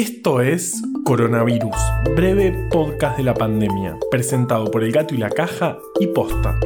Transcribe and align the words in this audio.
Esto 0.00 0.40
es 0.40 0.80
Coronavirus, 1.04 1.76
breve 2.16 2.52
podcast 2.70 3.18
de 3.18 3.22
la 3.22 3.34
pandemia, 3.34 3.98
presentado 4.10 4.70
por 4.70 4.82
El 4.82 4.92
Gato 4.92 5.14
y 5.14 5.18
la 5.18 5.28
Caja 5.28 5.76
y 6.00 6.06
Posta. 6.06 6.58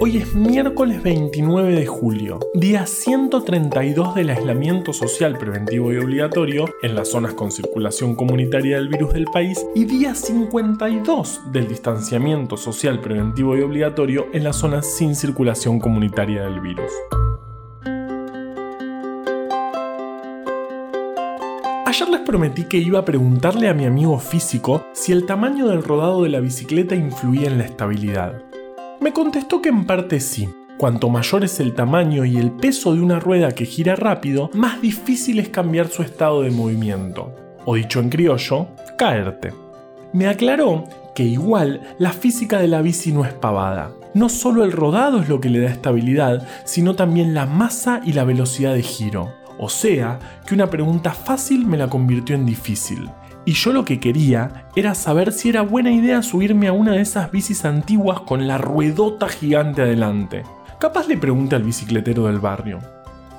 Hoy 0.00 0.18
es 0.18 0.34
miércoles 0.34 1.02
29 1.02 1.72
de 1.72 1.86
julio, 1.86 2.40
día 2.52 2.84
132 2.84 4.16
del 4.16 4.28
aislamiento 4.28 4.92
social 4.92 5.38
preventivo 5.38 5.94
y 5.94 5.96
obligatorio 5.96 6.66
en 6.82 6.94
las 6.94 7.08
zonas 7.08 7.32
con 7.32 7.50
circulación 7.50 8.14
comunitaria 8.16 8.76
del 8.76 8.88
virus 8.88 9.14
del 9.14 9.24
país 9.24 9.66
y 9.74 9.86
día 9.86 10.14
52 10.14 11.52
del 11.52 11.68
distanciamiento 11.68 12.58
social 12.58 13.00
preventivo 13.00 13.56
y 13.56 13.62
obligatorio 13.62 14.26
en 14.34 14.44
las 14.44 14.56
zonas 14.56 14.86
sin 14.94 15.14
circulación 15.14 15.80
comunitaria 15.80 16.42
del 16.42 16.60
virus. 16.60 16.92
Ayer 21.92 22.08
les 22.08 22.20
prometí 22.20 22.64
que 22.64 22.78
iba 22.78 23.00
a 23.00 23.04
preguntarle 23.04 23.68
a 23.68 23.74
mi 23.74 23.84
amigo 23.84 24.18
físico 24.18 24.86
si 24.94 25.12
el 25.12 25.26
tamaño 25.26 25.68
del 25.68 25.82
rodado 25.82 26.22
de 26.22 26.30
la 26.30 26.40
bicicleta 26.40 26.94
influía 26.94 27.48
en 27.48 27.58
la 27.58 27.64
estabilidad. 27.64 28.40
Me 29.02 29.12
contestó 29.12 29.60
que 29.60 29.68
en 29.68 29.84
parte 29.84 30.18
sí. 30.18 30.48
Cuanto 30.78 31.10
mayor 31.10 31.44
es 31.44 31.60
el 31.60 31.74
tamaño 31.74 32.24
y 32.24 32.38
el 32.38 32.50
peso 32.50 32.94
de 32.94 33.02
una 33.02 33.20
rueda 33.20 33.52
que 33.52 33.66
gira 33.66 33.94
rápido, 33.94 34.48
más 34.54 34.80
difícil 34.80 35.38
es 35.38 35.50
cambiar 35.50 35.88
su 35.88 36.00
estado 36.00 36.40
de 36.40 36.50
movimiento. 36.50 37.34
O 37.66 37.74
dicho 37.74 38.00
en 38.00 38.08
criollo, 38.08 38.68
caerte. 38.96 39.52
Me 40.14 40.28
aclaró 40.28 40.84
que 41.14 41.24
igual 41.24 41.82
la 41.98 42.14
física 42.14 42.58
de 42.58 42.68
la 42.68 42.80
bici 42.80 43.12
no 43.12 43.26
es 43.26 43.34
pavada. 43.34 43.92
No 44.14 44.30
solo 44.30 44.64
el 44.64 44.72
rodado 44.72 45.20
es 45.20 45.28
lo 45.28 45.42
que 45.42 45.50
le 45.50 45.60
da 45.60 45.68
estabilidad, 45.68 46.48
sino 46.64 46.94
también 46.94 47.34
la 47.34 47.44
masa 47.44 48.00
y 48.02 48.14
la 48.14 48.24
velocidad 48.24 48.72
de 48.72 48.82
giro. 48.82 49.41
O 49.64 49.68
sea, 49.68 50.18
que 50.44 50.56
una 50.56 50.68
pregunta 50.68 51.12
fácil 51.12 51.64
me 51.66 51.76
la 51.76 51.86
convirtió 51.86 52.34
en 52.34 52.44
difícil. 52.44 53.08
Y 53.44 53.52
yo 53.52 53.72
lo 53.72 53.84
que 53.84 54.00
quería 54.00 54.66
era 54.74 54.92
saber 54.96 55.30
si 55.30 55.50
era 55.50 55.62
buena 55.62 55.92
idea 55.92 56.20
subirme 56.22 56.66
a 56.66 56.72
una 56.72 56.94
de 56.94 57.00
esas 57.00 57.30
bicis 57.30 57.64
antiguas 57.64 58.18
con 58.22 58.48
la 58.48 58.58
ruedota 58.58 59.28
gigante 59.28 59.82
adelante. 59.82 60.42
Capaz 60.80 61.06
le 61.06 61.16
pregunté 61.16 61.54
al 61.54 61.62
bicicletero 61.62 62.26
del 62.26 62.40
barrio. 62.40 62.80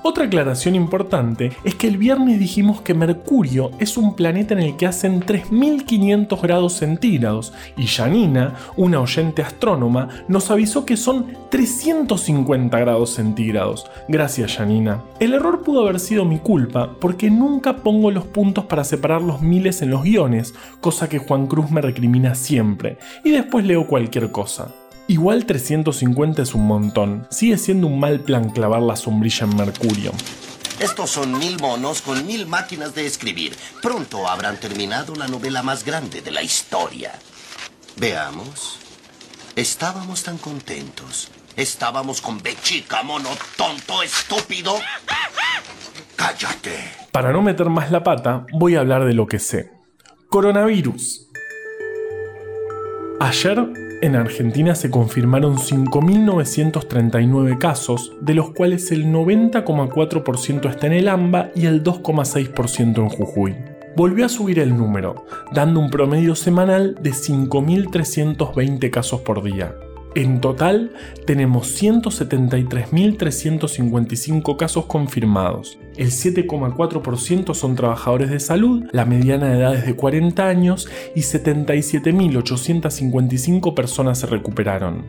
Otra 0.05 0.25
aclaración 0.25 0.75
importante 0.75 1.53
es 1.63 1.75
que 1.75 1.87
el 1.87 1.97
viernes 1.97 2.37
dijimos 2.37 2.81
que 2.81 2.93
Mercurio 2.93 3.71
es 3.79 3.95
un 3.95 4.17
planeta 4.17 4.53
en 4.53 4.59
el 4.59 4.75
que 4.75 4.85
hacen 4.85 5.21
3500 5.21 6.41
grados 6.41 6.73
centígrados 6.73 7.53
y 7.77 7.87
Janina, 7.87 8.53
una 8.75 8.99
oyente 8.99 9.41
astrónoma, 9.41 10.09
nos 10.27 10.51
avisó 10.51 10.85
que 10.85 10.97
son 10.97 11.37
350 11.49 12.77
grados 12.79 13.11
centígrados. 13.11 13.89
Gracias 14.09 14.57
Janina. 14.57 15.01
El 15.21 15.35
error 15.35 15.61
pudo 15.61 15.83
haber 15.83 16.01
sido 16.01 16.25
mi 16.25 16.39
culpa 16.39 16.97
porque 16.99 17.31
nunca 17.31 17.77
pongo 17.77 18.11
los 18.11 18.25
puntos 18.25 18.65
para 18.65 18.83
separar 18.83 19.21
los 19.21 19.41
miles 19.41 19.81
en 19.81 19.89
los 19.89 20.03
guiones, 20.03 20.53
cosa 20.81 21.07
que 21.07 21.19
Juan 21.19 21.47
Cruz 21.47 21.71
me 21.71 21.79
recrimina 21.79 22.35
siempre, 22.35 22.97
y 23.23 23.31
después 23.31 23.65
leo 23.65 23.87
cualquier 23.87 24.31
cosa. 24.31 24.73
Igual 25.07 25.45
350 25.45 26.41
es 26.41 26.53
un 26.55 26.65
montón. 26.65 27.27
Sigue 27.29 27.57
siendo 27.57 27.87
un 27.87 27.99
mal 27.99 28.21
plan 28.21 28.49
clavar 28.49 28.81
la 28.81 28.95
sombrilla 28.95 29.45
en 29.45 29.55
Mercurio. 29.57 30.11
Estos 30.79 31.09
son 31.09 31.37
mil 31.37 31.59
monos 31.59 32.01
con 32.01 32.25
mil 32.25 32.47
máquinas 32.47 32.95
de 32.95 33.05
escribir. 33.05 33.53
Pronto 33.81 34.27
habrán 34.27 34.57
terminado 34.57 35.13
la 35.15 35.27
novela 35.27 35.61
más 35.61 35.83
grande 35.83 36.21
de 36.21 36.31
la 36.31 36.41
historia. 36.41 37.11
Veamos. 37.97 38.79
Estábamos 39.57 40.23
tan 40.23 40.37
contentos. 40.37 41.29
Estábamos 41.57 42.21
con 42.21 42.41
Bechica, 42.41 43.03
mono 43.03 43.29
tonto, 43.57 44.01
estúpido. 44.03 44.75
Cállate. 46.15 46.77
Para 47.11 47.33
no 47.33 47.41
meter 47.41 47.69
más 47.69 47.91
la 47.91 48.03
pata, 48.03 48.45
voy 48.53 48.75
a 48.75 48.79
hablar 48.79 49.03
de 49.03 49.13
lo 49.13 49.27
que 49.27 49.39
sé. 49.39 49.69
Coronavirus. 50.29 51.27
Ayer 53.19 53.82
en 54.03 54.15
Argentina 54.17 54.75
se 54.75 54.91
confirmaron 54.91 55.55
5.939 55.55 57.57
casos, 57.57 58.11
de 58.19 58.33
los 58.33 58.51
cuales 58.51 58.91
el 58.91 59.05
90,4% 59.05 60.69
está 60.69 60.87
en 60.87 60.93
el 60.93 61.07
AMBA 61.07 61.51
y 61.55 61.67
el 61.67 61.85
2,6% 61.85 62.97
en 62.97 63.07
Jujuy. 63.07 63.55
Volvió 63.95 64.25
a 64.25 64.29
subir 64.29 64.59
el 64.59 64.75
número, 64.75 65.23
dando 65.53 65.79
un 65.79 65.89
promedio 65.89 66.35
semanal 66.35 66.97
de 67.01 67.11
5.320 67.11 68.89
casos 68.89 69.21
por 69.21 69.41
día. 69.41 69.73
En 70.15 70.41
total, 70.41 70.91
tenemos 71.25 71.81
173.355 71.81 74.57
casos 74.57 74.85
confirmados. 74.85 75.79
El 75.97 76.07
7,4% 76.07 77.53
son 77.53 77.75
trabajadores 77.75 78.31
de 78.31 78.39
salud, 78.39 78.85
la 78.91 79.05
mediana 79.05 79.49
de 79.49 79.59
edad 79.59 79.75
es 79.75 79.85
de 79.85 79.95
40 79.95 80.47
años 80.47 80.89
y 81.15 81.19
77.855 81.21 83.73
personas 83.73 84.19
se 84.19 84.27
recuperaron. 84.27 85.05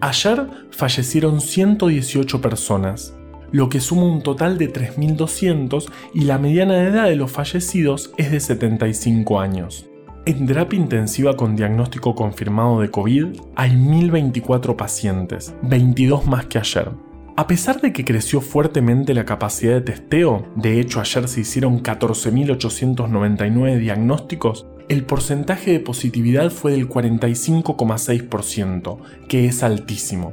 Ayer 0.00 0.46
fallecieron 0.70 1.40
118 1.40 2.40
personas, 2.40 3.14
lo 3.52 3.68
que 3.68 3.80
suma 3.80 4.04
un 4.04 4.22
total 4.22 4.58
de 4.58 4.72
3.200 4.72 5.90
y 6.14 6.20
la 6.22 6.38
mediana 6.38 6.74
de 6.74 6.88
edad 6.88 7.08
de 7.08 7.16
los 7.16 7.30
fallecidos 7.30 8.12
es 8.16 8.30
de 8.30 8.40
75 8.40 9.40
años. 9.40 9.86
En 10.26 10.46
terapia 10.46 10.78
intensiva 10.78 11.36
con 11.36 11.56
diagnóstico 11.56 12.14
confirmado 12.14 12.80
de 12.80 12.90
COVID 12.90 13.26
hay 13.56 13.70
1.024 13.70 14.76
pacientes, 14.76 15.54
22 15.62 16.26
más 16.26 16.46
que 16.46 16.58
ayer. 16.58 16.90
A 17.36 17.46
pesar 17.46 17.80
de 17.80 17.92
que 17.92 18.04
creció 18.04 18.40
fuertemente 18.40 19.14
la 19.14 19.24
capacidad 19.24 19.74
de 19.74 19.80
testeo, 19.80 20.46
de 20.56 20.80
hecho 20.80 21.00
ayer 21.00 21.28
se 21.28 21.40
hicieron 21.40 21.82
14.899 21.82 23.78
diagnósticos, 23.78 24.66
el 24.88 25.04
porcentaje 25.04 25.72
de 25.72 25.80
positividad 25.80 26.50
fue 26.50 26.72
del 26.72 26.88
45,6%, 26.88 28.98
que 29.28 29.46
es 29.46 29.62
altísimo. 29.62 30.32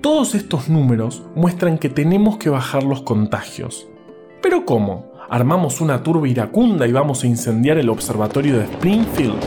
Todos 0.00 0.34
estos 0.34 0.68
números 0.68 1.22
muestran 1.34 1.78
que 1.78 1.88
tenemos 1.88 2.38
que 2.38 2.50
bajar 2.50 2.82
los 2.82 3.02
contagios. 3.02 3.86
¿Pero 4.42 4.64
cómo? 4.64 5.10
armamos 5.30 5.80
una 5.80 6.02
turba 6.02 6.28
iracunda 6.28 6.88
y 6.88 6.92
vamos 6.92 7.22
a 7.22 7.28
incendiar 7.28 7.78
el 7.78 7.88
observatorio 7.88 8.58
de 8.58 8.64
Springfield. 8.64 9.38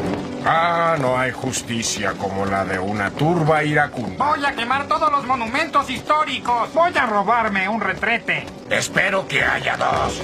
Ah, 0.45 0.97
no 0.99 1.17
hay 1.17 1.31
justicia 1.31 2.13
como 2.13 2.45
la 2.45 2.65
de 2.65 2.77
una 2.77 3.11
turba 3.11 3.63
iracunda. 3.63 4.25
Voy 4.25 4.45
a 4.45 4.53
quemar 4.53 4.87
todos 4.87 5.09
los 5.09 5.25
monumentos 5.25 5.89
históricos. 5.89 6.73
Voy 6.73 6.91
a 6.97 7.05
robarme 7.05 7.69
un 7.69 7.79
retrete. 7.79 8.45
Espero 8.69 9.25
que 9.25 9.41
haya 9.43 9.77
dos. 9.77 10.21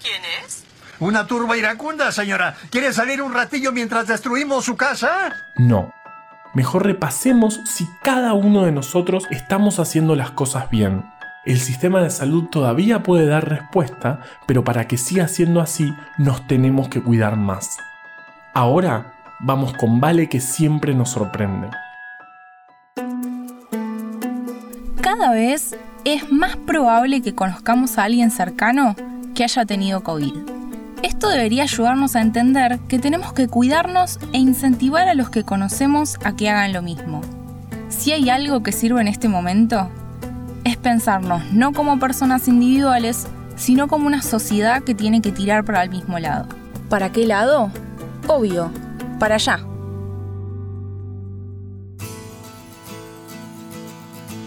¿Quién 0.00 0.22
es? 0.44 0.64
Una 1.00 1.26
turba 1.26 1.56
iracunda, 1.56 2.12
señora. 2.12 2.54
¿Quiere 2.70 2.92
salir 2.92 3.22
un 3.22 3.34
ratillo 3.34 3.72
mientras 3.72 4.06
destruimos 4.06 4.64
su 4.64 4.76
casa? 4.76 5.32
No. 5.56 5.92
Mejor 6.54 6.86
repasemos 6.86 7.60
si 7.64 7.88
cada 8.02 8.34
uno 8.34 8.64
de 8.64 8.72
nosotros 8.72 9.26
estamos 9.30 9.80
haciendo 9.80 10.14
las 10.14 10.30
cosas 10.30 10.70
bien 10.70 11.04
el 11.48 11.60
sistema 11.60 12.02
de 12.02 12.10
salud 12.10 12.44
todavía 12.50 13.02
puede 13.02 13.24
dar 13.24 13.48
respuesta, 13.48 14.20
pero 14.46 14.64
para 14.64 14.86
que 14.86 14.98
siga 14.98 15.28
siendo 15.28 15.62
así 15.62 15.94
nos 16.18 16.46
tenemos 16.46 16.90
que 16.90 17.00
cuidar 17.00 17.36
más. 17.36 17.78
Ahora 18.52 19.14
vamos 19.40 19.72
con 19.72 19.98
Vale 19.98 20.28
que 20.28 20.40
siempre 20.40 20.94
nos 20.94 21.08
sorprende. 21.08 21.68
Cada 25.00 25.32
vez 25.32 25.74
es 26.04 26.30
más 26.30 26.56
probable 26.56 27.22
que 27.22 27.34
conozcamos 27.34 27.96
a 27.96 28.04
alguien 28.04 28.30
cercano 28.30 28.94
que 29.34 29.42
haya 29.42 29.64
tenido 29.64 30.02
COVID. 30.02 30.34
Esto 31.02 31.30
debería 31.30 31.62
ayudarnos 31.62 32.14
a 32.14 32.20
entender 32.20 32.78
que 32.88 32.98
tenemos 32.98 33.32
que 33.32 33.48
cuidarnos 33.48 34.18
e 34.34 34.38
incentivar 34.38 35.08
a 35.08 35.14
los 35.14 35.30
que 35.30 35.44
conocemos 35.44 36.18
a 36.24 36.36
que 36.36 36.50
hagan 36.50 36.74
lo 36.74 36.82
mismo. 36.82 37.22
Si 37.88 38.12
hay 38.12 38.28
algo 38.28 38.62
que 38.62 38.72
sirve 38.72 39.00
en 39.00 39.08
este 39.08 39.30
momento, 39.30 39.90
es 40.68 40.76
pensarnos 40.76 41.42
no 41.52 41.72
como 41.72 41.98
personas 41.98 42.46
individuales, 42.48 43.26
sino 43.56 43.88
como 43.88 44.06
una 44.06 44.22
sociedad 44.22 44.82
que 44.82 44.94
tiene 44.94 45.20
que 45.20 45.32
tirar 45.32 45.64
para 45.64 45.82
el 45.82 45.90
mismo 45.90 46.18
lado. 46.18 46.46
¿Para 46.88 47.10
qué 47.10 47.26
lado? 47.26 47.70
Obvio, 48.26 48.70
para 49.18 49.36
allá. 49.36 49.60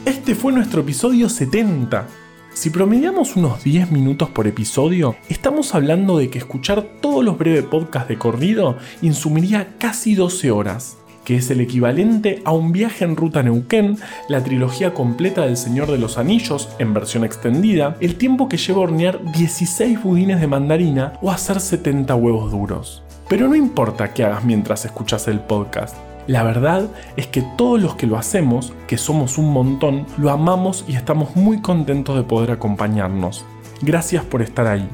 Este 0.05 0.35
fue 0.35 0.53
nuestro 0.53 0.81
episodio 0.81 1.29
70. 1.29 2.07
Si 2.53 2.69
promediamos 2.69 3.35
unos 3.35 3.63
10 3.63 3.91
minutos 3.91 4.29
por 4.29 4.45
episodio, 4.45 5.15
estamos 5.29 5.73
hablando 5.73 6.17
de 6.17 6.29
que 6.29 6.37
escuchar 6.37 6.83
todos 7.01 7.23
los 7.23 7.37
breves 7.37 7.63
podcasts 7.63 8.09
de 8.09 8.17
corrido 8.17 8.77
insumiría 9.01 9.77
casi 9.77 10.15
12 10.15 10.51
horas 10.51 10.97
que 11.25 11.37
es 11.37 11.49
el 11.51 11.61
equivalente 11.61 12.41
a 12.45 12.51
un 12.51 12.71
viaje 12.71 13.05
en 13.05 13.15
ruta 13.15 13.43
Neuquén, 13.43 13.97
la 14.29 14.43
trilogía 14.43 14.93
completa 14.93 15.45
del 15.45 15.57
Señor 15.57 15.91
de 15.91 15.97
los 15.97 16.17
Anillos 16.17 16.69
en 16.79 16.93
versión 16.93 17.23
extendida, 17.23 17.95
el 17.99 18.15
tiempo 18.15 18.49
que 18.49 18.57
lleva 18.57 18.81
hornear 18.81 19.19
16 19.31 20.03
budines 20.03 20.41
de 20.41 20.47
mandarina 20.47 21.13
o 21.21 21.31
hacer 21.31 21.59
70 21.59 22.15
huevos 22.15 22.51
duros. 22.51 23.03
Pero 23.27 23.47
no 23.47 23.55
importa 23.55 24.13
qué 24.13 24.25
hagas 24.25 24.43
mientras 24.43 24.85
escuchas 24.85 25.27
el 25.27 25.39
podcast. 25.39 25.95
La 26.27 26.43
verdad 26.43 26.87
es 27.17 27.27
que 27.27 27.41
todos 27.57 27.81
los 27.81 27.95
que 27.95 28.07
lo 28.07 28.17
hacemos, 28.17 28.73
que 28.87 28.97
somos 28.97 29.37
un 29.37 29.51
montón, 29.51 30.05
lo 30.17 30.29
amamos 30.29 30.85
y 30.87 30.95
estamos 30.95 31.35
muy 31.35 31.61
contentos 31.61 32.15
de 32.15 32.23
poder 32.23 32.51
acompañarnos. 32.51 33.43
Gracias 33.81 34.23
por 34.23 34.41
estar 34.41 34.67
ahí. 34.67 34.87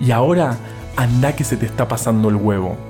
Y 0.00 0.12
ahora, 0.12 0.56
anda 0.96 1.36
que 1.36 1.44
se 1.44 1.56
te 1.56 1.66
está 1.66 1.86
pasando 1.88 2.28
el 2.28 2.36
huevo. 2.36 2.89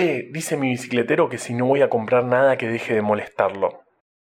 Che, 0.00 0.30
dice 0.32 0.56
mi 0.56 0.70
bicicletero 0.70 1.28
que 1.28 1.36
si 1.36 1.52
no 1.52 1.66
voy 1.66 1.82
a 1.82 1.90
comprar 1.90 2.24
nada 2.24 2.56
que 2.56 2.66
deje 2.66 2.94
de 2.94 3.02
molestarlo. 3.02 3.82